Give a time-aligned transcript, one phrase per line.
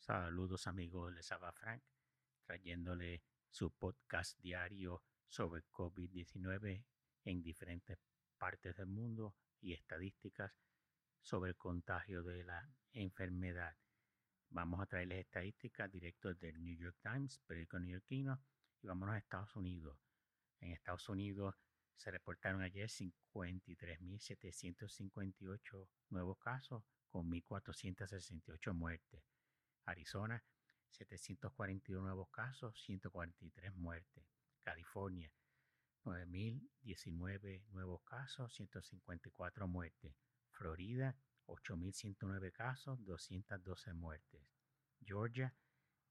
[0.00, 1.82] Saludos amigos, les habla Frank,
[2.46, 6.86] trayéndole su podcast diario sobre COVID-19
[7.24, 7.98] en diferentes
[8.38, 10.56] partes del mundo y estadísticas
[11.20, 13.76] sobre el contagio de la enfermedad.
[14.48, 18.42] Vamos a traerles estadísticas directas del New York Times, periódico neoyorquino,
[18.80, 19.98] y vámonos a Estados Unidos.
[20.60, 21.56] En Estados Unidos
[21.94, 29.39] se reportaron ayer 53.758 nuevos casos con 1.468 muertes.
[29.86, 30.42] Arizona,
[30.90, 34.24] 741 nuevos casos, 143 muertes.
[34.62, 35.32] California,
[36.04, 40.14] 9.019 nuevos casos, 154 muertes.
[40.50, 41.16] Florida,
[41.46, 44.42] 8.109 casos, 212 muertes.
[45.00, 45.54] Georgia,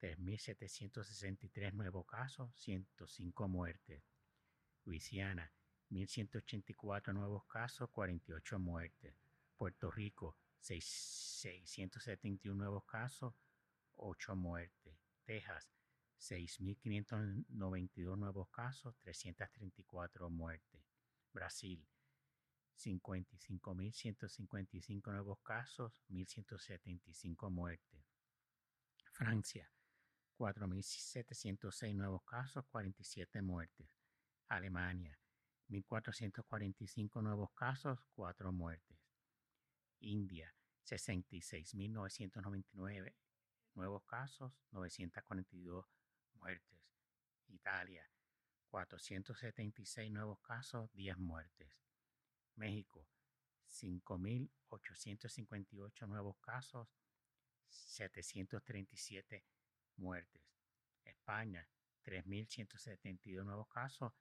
[0.00, 4.02] 3.763 nuevos casos, 105 muertes.
[4.84, 5.52] Luisiana,
[5.90, 9.14] 1.184 nuevos casos, 48 muertes.
[9.56, 13.34] Puerto Rico, 671 nuevos casos,
[13.98, 14.96] 8 muertes.
[15.24, 15.68] Texas,
[16.20, 20.80] 6.592 nuevos casos, 334 muertes.
[21.32, 21.84] Brasil,
[22.76, 28.04] 55.155 nuevos casos, 1.175 muertes.
[29.12, 29.70] Francia,
[30.38, 33.88] 4.706 nuevos casos, 47 muertes.
[34.48, 35.18] Alemania,
[35.68, 38.98] 1.445 nuevos casos, 4 muertes.
[40.00, 40.54] India,
[40.86, 43.27] 66.999 nuevos
[44.08, 45.86] casos, 942
[46.34, 46.80] muertes.
[47.46, 48.10] Italia,
[48.70, 51.70] 476 nuevos casos, 10 muertes.
[52.56, 53.06] México,
[53.68, 56.88] 5.858 nuevos casos,
[57.68, 59.44] 737
[59.96, 60.42] muertes.
[61.04, 61.68] España,
[62.04, 64.12] 3.172 nuevos casos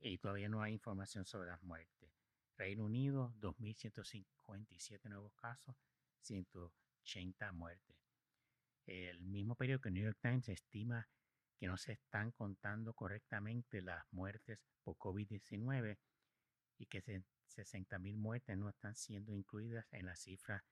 [0.00, 2.10] y todavía no hay información sobre las muertes.
[2.56, 5.74] Reino Unido, 2.157 nuevos casos,
[6.20, 8.03] 180 muertes.
[8.86, 11.08] El mismo periódico New York Times estima
[11.56, 15.98] que no se están contando correctamente las muertes por COVID-19
[16.78, 20.64] y que 60.000 muertes no están siendo incluidas en la cifra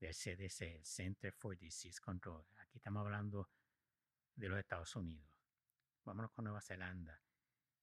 [0.00, 2.46] del CDC, Center for Disease Control.
[2.58, 3.50] Aquí estamos hablando
[4.36, 5.28] de los Estados Unidos.
[6.04, 7.20] Vámonos con Nueva Zelanda.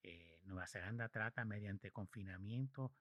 [0.01, 2.93] Eh, Nueva Zelanda trata mediante confinamiento,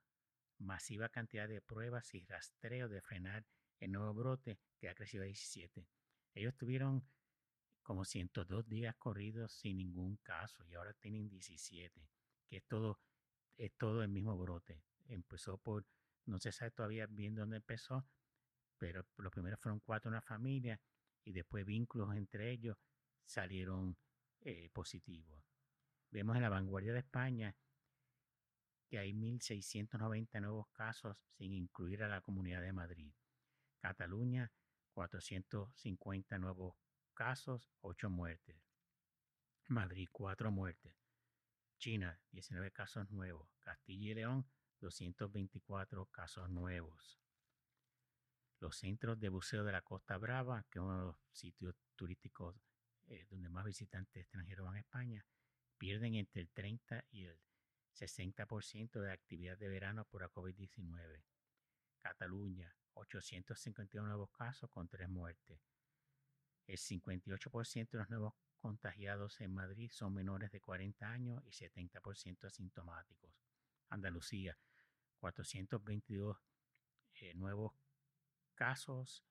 [0.59, 3.47] masiva cantidad de pruebas y rastreo de frenar
[3.79, 5.87] el nuevo brote que ha crecido a 17.
[6.35, 7.07] Ellos tuvieron
[7.83, 12.09] como 102 días corridos sin ningún caso y ahora tienen 17,
[12.49, 13.01] que es todo,
[13.57, 14.83] es todo el mismo brote.
[15.07, 15.87] Empezó por,
[16.27, 18.07] no se sabe todavía bien dónde empezó,
[18.79, 20.81] pero los primeros fueron cuatro en una familia
[21.25, 22.77] y después vínculos entre ellos
[23.25, 23.97] salieron
[24.41, 25.45] eh, positivos.
[26.11, 27.57] Vemos en la vanguardia de España
[28.89, 33.13] que hay 1.690 nuevos casos sin incluir a la Comunidad de Madrid.
[33.79, 34.51] Cataluña
[34.95, 36.77] 450 nuevos
[37.15, 38.57] casos, 8 muertes.
[39.67, 40.95] Madrid, 4 muertes.
[41.79, 43.51] China, 19 casos nuevos.
[43.59, 44.47] Castilla y León,
[44.81, 47.21] 224 casos nuevos.
[48.61, 52.57] Los centros de buceo de la Costa Brava, que es uno de los sitios turísticos
[53.07, 55.27] eh, donde más visitantes extranjeros van a España,
[55.77, 57.39] pierden entre el 30 y el
[57.95, 61.25] 60% de actividad de verano por la COVID-19.
[62.01, 65.61] Cataluña, 851 nuevos casos con 3 muertes.
[66.67, 72.47] El 58% de los nuevos contagiados en Madrid son menores de 40 años y 70%
[72.47, 73.35] asintomáticos.
[73.91, 74.57] Andalucía,
[75.19, 76.39] 422
[77.21, 77.73] eh, nuevos
[78.55, 79.25] casos,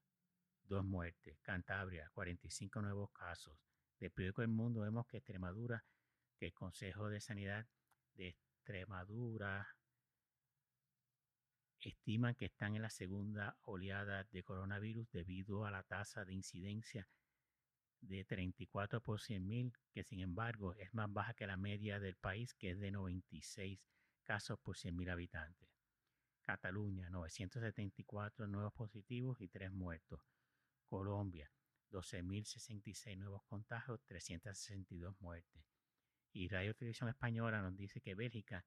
[0.66, 1.40] 2 muertes.
[1.42, 3.58] Cantabria, 45 nuevos casos.
[4.00, 5.84] De periódico El Mundo vemos que Extremadura,
[6.38, 7.66] que el Consejo de Sanidad
[8.14, 9.68] de Extremadura
[11.90, 17.08] estiman que están en la segunda oleada de coronavirus debido a la tasa de incidencia
[18.02, 22.16] de 34 por 100 mil, que sin embargo es más baja que la media del
[22.16, 23.80] país, que es de 96
[24.24, 25.70] casos por 100 mil habitantes.
[26.42, 30.22] Cataluña, 974 nuevos positivos y 3 muertos.
[30.86, 31.50] Colombia,
[31.92, 35.64] 12.066 nuevos contagios, 362 muertes.
[36.34, 38.66] Y Radio Televisión Española nos dice que Bélgica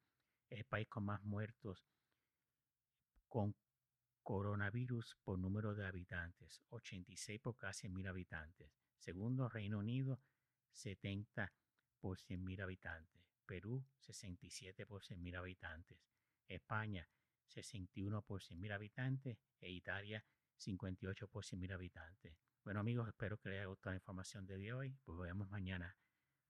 [0.48, 1.84] es el país con más muertos
[3.28, 3.54] con
[4.22, 8.72] coronavirus por número de habitantes, 86 por casi mil habitantes.
[8.98, 10.20] Segundo, Reino Unido,
[10.72, 11.52] 70
[12.00, 13.22] por 100 mil habitantes.
[13.46, 15.98] Perú, 67 por 100 mil habitantes.
[16.48, 17.08] España,
[17.46, 19.38] 61 por 100 mil habitantes.
[19.60, 20.24] E Italia,
[20.56, 22.36] 58 por 100 mil habitantes.
[22.64, 24.96] Bueno amigos, espero que les haya gustado la información de hoy.
[25.04, 25.96] Pues vemos mañana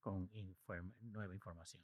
[0.00, 0.31] con
[1.00, 1.82] nueva información.